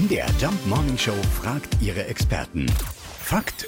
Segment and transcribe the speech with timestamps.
[0.00, 1.12] MDR Jump Morning Show
[1.42, 2.64] fragt ihre Experten.
[3.22, 3.66] Fakt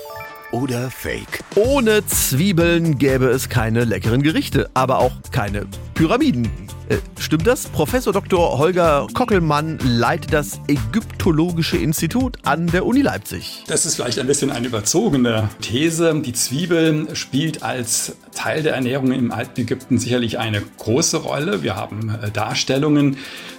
[0.50, 1.44] oder Fake?
[1.56, 6.50] Ohne Zwiebeln gäbe es keine leckeren Gerichte, aber auch keine Pyramiden.
[6.88, 7.66] Äh, stimmt das?
[7.66, 8.58] Professor Dr.
[8.58, 13.64] Holger Kockelmann leitet das Ägyptologische Institut an der Uni Leipzig.
[13.66, 16.20] Das ist vielleicht ein bisschen eine überzogene These.
[16.24, 21.62] Die Zwiebel spielt als Teil der Ernährung im alten Ägypten sicherlich eine große Rolle.
[21.62, 23.16] Wir haben äh, Darstellungen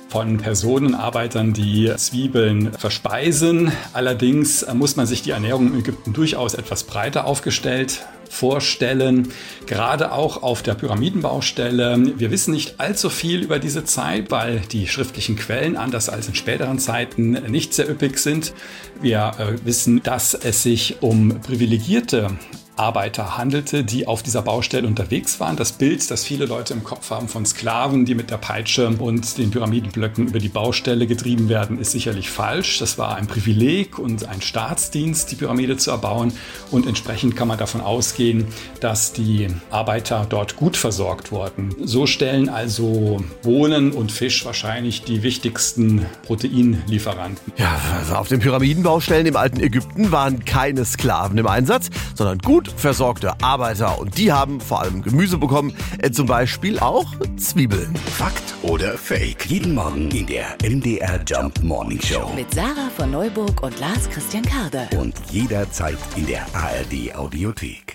[0.10, 3.72] von Personen, Arbeitern, die Zwiebeln verspeisen.
[3.94, 9.30] Allerdings äh, muss man sich die Ernährung in Ägypten durchaus etwas breiter aufgestellt vorstellen,
[9.68, 12.14] gerade auch auf der Pyramidenbaustelle.
[12.18, 16.36] Wir wissen nicht allzu viel über diese Zeit, weil die schriftlichen Quellen, anders als in
[16.36, 18.54] späteren Zeiten, nicht sehr üppig sind.
[19.02, 22.32] Wir äh, wissen, dass es sich um privilegierte
[22.76, 25.56] Arbeiter handelte, die auf dieser Baustelle unterwegs waren.
[25.56, 29.38] Das Bild, das viele Leute im Kopf haben von Sklaven, die mit der Peitsche und
[29.38, 32.80] den Pyramidenblöcken über die Baustelle getrieben werden, ist sicherlich falsch.
[32.80, 36.34] Das war ein Privileg und ein Staatsdienst, die Pyramide zu erbauen.
[36.72, 38.48] Und entsprechend kann man davon ausgehen,
[38.80, 41.76] dass die Arbeiter dort gut versorgt wurden.
[41.84, 47.54] So stellen also Bohnen und Fisch wahrscheinlich die wichtigsten Proteinlieferanten.
[47.58, 52.63] Ja, also auf den Pyramidenbaustellen im alten Ägypten waren keine Sklaven im Einsatz, sondern gut
[52.64, 57.06] gut versorgte Arbeiter und die haben vor allem Gemüse bekommen, äh, zum Beispiel auch
[57.38, 57.96] Zwiebeln.
[57.96, 59.46] Fakt oder Fake?
[59.48, 62.32] Jeden Morgen in der MDR Jump Morning Show.
[62.36, 64.88] Mit Sarah von Neuburg und Lars Christian Karde.
[64.98, 67.93] Und jederzeit in der ARD Audiothek.